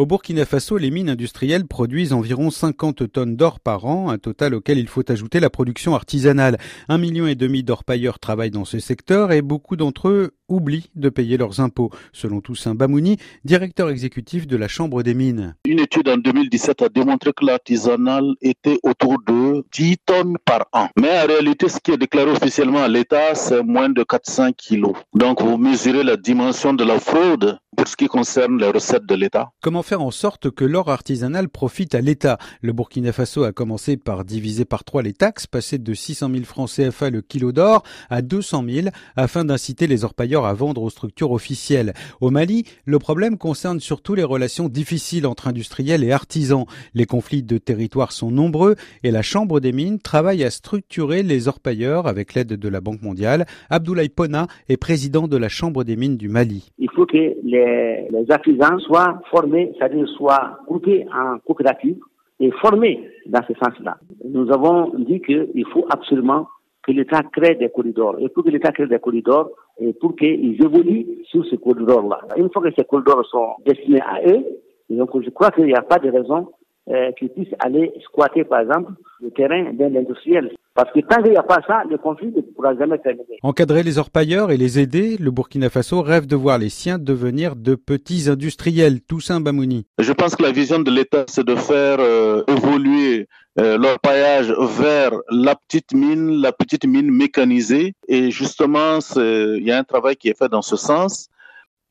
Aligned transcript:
Au 0.00 0.06
Burkina 0.06 0.46
Faso, 0.46 0.78
les 0.78 0.90
mines 0.90 1.10
industrielles 1.10 1.66
produisent 1.66 2.14
environ 2.14 2.48
50 2.48 3.12
tonnes 3.12 3.36
d'or 3.36 3.60
par 3.60 3.84
an, 3.84 4.08
un 4.08 4.16
total 4.16 4.54
auquel 4.54 4.78
il 4.78 4.88
faut 4.88 5.04
ajouter 5.12 5.40
la 5.40 5.50
production 5.50 5.94
artisanale. 5.94 6.56
Un 6.88 6.96
million 6.96 7.26
et 7.26 7.34
demi 7.34 7.62
d'orpailleurs 7.62 8.18
travaillent 8.18 8.50
dans 8.50 8.64
ce 8.64 8.78
secteur 8.78 9.30
et 9.30 9.42
beaucoup 9.42 9.76
d'entre 9.76 10.08
eux 10.08 10.30
oublient 10.48 10.90
de 10.94 11.10
payer 11.10 11.36
leurs 11.36 11.60
impôts, 11.60 11.90
selon 12.14 12.40
Toussaint 12.40 12.74
Bamouni, 12.74 13.18
directeur 13.44 13.90
exécutif 13.90 14.46
de 14.46 14.56
la 14.56 14.68
Chambre 14.68 15.02
des 15.02 15.12
mines. 15.12 15.54
Une 15.66 15.80
étude 15.80 16.08
en 16.08 16.16
2017 16.16 16.80
a 16.80 16.88
démontré 16.88 17.32
que 17.36 17.44
l'artisanal 17.44 18.24
était 18.40 18.80
autour 18.82 19.18
de 19.26 19.66
10 19.70 19.98
tonnes 20.06 20.38
par 20.46 20.66
an. 20.72 20.88
Mais 20.98 21.10
en 21.10 21.26
réalité, 21.26 21.68
ce 21.68 21.78
qui 21.78 21.92
est 21.92 21.98
déclaré 21.98 22.30
officiellement 22.30 22.82
à 22.82 22.88
l'État, 22.88 23.34
c'est 23.34 23.62
moins 23.62 23.90
de 23.90 24.02
400 24.02 24.52
kilos. 24.56 24.94
Donc 25.12 25.42
vous 25.42 25.58
mesurez 25.58 26.04
la 26.04 26.16
dimension 26.16 26.72
de 26.72 26.84
la 26.84 26.98
fraude 26.98 27.59
pour 27.80 27.88
ce 27.88 27.96
qui 27.96 28.08
concerne 28.08 28.58
les 28.58 28.68
recettes 28.68 29.06
de 29.06 29.14
l'État. 29.14 29.52
Comment 29.62 29.82
faire 29.82 30.02
en 30.02 30.10
sorte 30.10 30.50
que 30.50 30.66
l'or 30.66 30.90
artisanal 30.90 31.48
profite 31.48 31.94
à 31.94 32.02
l'État? 32.02 32.36
Le 32.60 32.74
Burkina 32.74 33.10
Faso 33.10 33.42
a 33.42 33.52
commencé 33.52 33.96
par 33.96 34.26
diviser 34.26 34.66
par 34.66 34.84
trois 34.84 35.00
les 35.00 35.14
taxes, 35.14 35.46
passer 35.46 35.78
de 35.78 35.94
600 35.94 36.28
000 36.30 36.44
francs 36.44 36.68
CFA 36.68 37.08
le 37.08 37.22
kilo 37.22 37.52
d'or 37.52 37.82
à 38.10 38.20
200 38.20 38.64
000 38.68 38.88
afin 39.16 39.46
d'inciter 39.46 39.86
les 39.86 40.04
orpailleurs 40.04 40.44
à 40.44 40.52
vendre 40.52 40.82
aux 40.82 40.90
structures 40.90 41.32
officielles. 41.32 41.94
Au 42.20 42.28
Mali, 42.28 42.66
le 42.84 42.98
problème 42.98 43.38
concerne 43.38 43.80
surtout 43.80 44.14
les 44.14 44.24
relations 44.24 44.68
difficiles 44.68 45.26
entre 45.26 45.48
industriels 45.48 46.04
et 46.04 46.12
artisans. 46.12 46.66
Les 46.92 47.06
conflits 47.06 47.42
de 47.42 47.56
territoire 47.56 48.12
sont 48.12 48.30
nombreux 48.30 48.76
et 49.04 49.10
la 49.10 49.22
Chambre 49.22 49.58
des 49.58 49.72
mines 49.72 50.00
travaille 50.00 50.44
à 50.44 50.50
structurer 50.50 51.22
les 51.22 51.48
orpailleurs 51.48 52.06
avec 52.06 52.34
l'aide 52.34 52.52
de 52.52 52.68
la 52.68 52.82
Banque 52.82 53.00
mondiale. 53.00 53.46
Abdoulaye 53.70 54.10
Pona 54.10 54.48
est 54.68 54.76
président 54.76 55.28
de 55.28 55.38
la 55.38 55.48
Chambre 55.48 55.82
des 55.82 55.96
mines 55.96 56.18
du 56.18 56.28
Mali. 56.28 56.72
Il 56.76 56.89
que 57.06 57.16
les 57.16 58.08
les, 58.10 58.30
artisans 58.30 58.78
soient 58.80 59.20
formés, 59.30 59.72
c'est-à-dire 59.76 60.08
soient 60.10 60.58
groupés 60.66 61.06
en 61.12 61.38
coopérative 61.38 61.98
et 62.38 62.50
formés 62.52 63.08
dans 63.26 63.42
ce 63.46 63.54
sens-là. 63.54 63.98
Nous 64.24 64.50
avons 64.52 64.92
dit 64.98 65.20
qu'il 65.20 65.66
faut 65.72 65.86
absolument 65.90 66.46
que 66.82 66.92
l'État 66.92 67.22
crée 67.32 67.56
des 67.56 67.68
corridors. 67.68 68.16
Et 68.20 68.28
pour 68.28 68.44
que 68.44 68.50
l'État 68.50 68.72
crée 68.72 68.86
des 68.86 68.98
corridors, 68.98 69.50
et 69.78 69.92
pour 69.92 70.16
qu'ils 70.16 70.62
évoluent 70.62 71.06
sur 71.24 71.44
ces 71.46 71.58
corridors-là. 71.58 72.20
Une 72.36 72.50
fois 72.50 72.62
que 72.62 72.74
ces 72.76 72.84
corridors 72.84 73.24
sont 73.26 73.54
destinés 73.66 74.00
à 74.00 74.20
eux, 74.26 74.44
donc 74.90 75.10
je 75.22 75.30
crois 75.30 75.50
qu'il 75.50 75.66
n'y 75.66 75.74
a 75.74 75.82
pas 75.82 75.98
de 75.98 76.10
raison 76.10 76.48
euh, 76.90 77.12
qu'ils 77.12 77.28
puissent 77.28 77.54
aller 77.60 77.92
squatter, 78.02 78.44
par 78.44 78.60
exemple, 78.60 78.92
le 79.20 79.30
terrain 79.30 79.72
d'un 79.72 79.94
industriel. 79.94 80.50
Parce 80.74 80.90
que 80.92 81.00
tant 81.00 81.22
qu'il 81.22 81.32
n'y 81.32 81.36
a 81.36 81.42
pas 81.42 81.60
ça, 81.66 81.82
le 81.88 81.98
conflit 81.98 82.32
ne 82.34 82.40
pourra 82.40 82.74
jamais 82.76 82.98
terminer. 82.98 83.38
Encadrer 83.42 83.82
les 83.82 83.98
orpailleurs 83.98 84.50
et 84.50 84.56
les 84.56 84.80
aider, 84.80 85.16
le 85.18 85.30
Burkina 85.30 85.68
Faso 85.70 86.02
rêve 86.02 86.26
de 86.26 86.34
voir 86.36 86.58
les 86.58 86.68
siens 86.68 86.98
devenir 86.98 87.54
de 87.54 87.74
petits 87.74 88.28
industriels. 88.28 89.00
Toussaint 89.02 89.40
Bamouni. 89.40 89.86
Je 89.98 90.12
pense 90.12 90.34
que 90.34 90.42
la 90.42 90.52
vision 90.52 90.80
de 90.80 90.90
l'État, 90.90 91.24
c'est 91.28 91.46
de 91.46 91.54
faire 91.54 91.98
euh, 92.00 92.42
évoluer 92.48 93.28
euh, 93.60 93.78
l'orpaillage 93.78 94.52
vers 94.78 95.12
la 95.30 95.54
petite 95.54 95.92
mine, 95.92 96.40
la 96.40 96.50
petite 96.50 96.86
mine 96.86 97.10
mécanisée. 97.10 97.92
Et 98.08 98.30
justement, 98.30 98.98
il 99.16 99.62
y 99.62 99.70
a 99.70 99.78
un 99.78 99.84
travail 99.84 100.16
qui 100.16 100.28
est 100.28 100.38
fait 100.38 100.48
dans 100.48 100.62
ce 100.62 100.76
sens. 100.76 101.28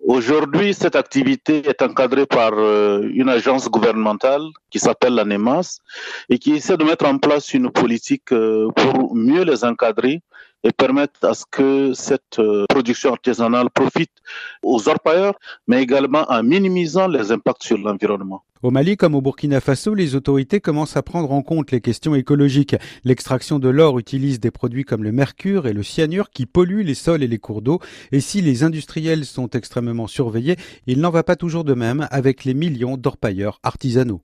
Aujourd'hui, 0.02 0.74
cette 0.74 0.96
activité 0.96 1.68
est 1.68 1.82
encadrée 1.82 2.26
par 2.26 2.54
euh, 2.54 3.02
une 3.14 3.28
agence 3.28 3.70
gouvernementale 3.70 4.42
qui 4.70 4.80
s'appelle 4.80 5.14
l'ANEMAS 5.14 5.80
et 6.30 6.40
qui 6.40 6.54
essaie 6.54 6.78
de 6.78 6.86
mettre 6.86 7.06
en 7.06 7.18
place 7.18 7.54
une 7.54 7.70
politique 7.70 8.32
euh, 8.32 8.70
pour 8.76 9.14
mieux 9.14 9.44
les 9.44 9.66
encadrer 9.66 10.22
et 10.64 10.72
permettre 10.72 11.26
à 11.26 11.34
ce 11.34 11.46
que 11.50 11.94
cette 11.94 12.40
euh, 12.40 12.66
production 12.68 13.12
artisanale 13.12 13.70
profite 13.70 14.12
aux 14.64 14.90
orpailleurs, 14.90 15.40
mais 15.68 15.82
également 15.82 16.26
en 16.30 16.44
minimisant 16.44 17.08
les 17.08 17.32
impacts 17.32 17.64
sur 17.64 17.78
l'environnement. 17.78 18.44
Au 18.62 18.72
Mali 18.72 18.98
comme 18.98 19.16
au 19.16 19.22
Burkina 19.22 19.62
Faso, 19.62 19.94
les 19.94 20.16
autorités 20.16 20.60
commencent 20.60 20.98
à 20.98 21.02
prendre 21.02 21.32
en 21.32 21.42
compte 21.42 21.72
les 21.72 21.80
questions 21.80 22.14
écologiques. 22.14 22.76
L'extraction 23.06 23.58
de 23.58 23.70
l'or 23.70 23.98
utilise 24.00 24.42
des 24.42 24.52
produits 24.52 24.84
comme 24.84 25.02
le 25.02 25.14
mercure 25.14 25.66
et 25.66 25.72
le 25.72 25.82
cyanure 25.82 26.30
qui 26.30 26.46
polluent 26.46 26.84
les 26.84 26.94
sols 26.94 27.24
et 27.24 27.28
les 27.28 27.40
cours 27.40 27.62
d'eau. 27.62 27.80
Et 28.12 28.20
si 28.20 28.42
les 28.42 28.64
industriels 28.64 29.24
sont 29.24 29.50
extrêmement 29.52 30.08
surveillés, 30.08 30.58
il 30.88 31.00
n'en 31.00 31.10
va 31.10 31.24
pas 31.24 31.38
toujours 31.38 31.64
de 31.64 31.74
même 31.74 32.06
avec 32.12 32.44
les 32.44 32.54
millions 32.54 32.98
d'orpailleurs 32.98 33.62
artisanaux. 33.64 34.22